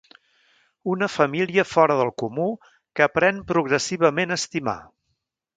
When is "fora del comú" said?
1.73-2.47